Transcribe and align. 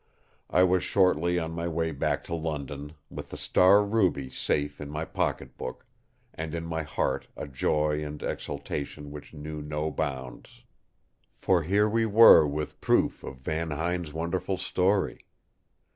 I 0.49 0.63
was 0.63 0.81
shortly 0.81 1.37
on 1.37 1.51
my 1.51 1.67
way 1.67 1.91
back 1.91 2.23
to 2.23 2.33
London, 2.33 2.93
with 3.11 3.29
the 3.29 3.37
Star 3.37 3.85
Ruby 3.85 4.31
safe 4.31 4.81
in 4.81 4.89
my 4.89 5.05
pocket 5.05 5.59
book; 5.59 5.85
and 6.33 6.55
in 6.55 6.65
my 6.65 6.81
heart 6.81 7.27
a 7.37 7.47
joy 7.47 8.03
and 8.03 8.23
exultation 8.23 9.11
which 9.11 9.31
knew 9.35 9.61
no 9.61 9.91
bounds. 9.91 10.63
"For 11.37 11.61
here 11.61 11.87
we 11.87 12.07
were 12.07 12.47
with 12.47 12.81
proof 12.81 13.23
of 13.23 13.41
Van 13.41 13.69
Huyn's 13.69 14.11
wonderful 14.11 14.57
story. 14.57 15.23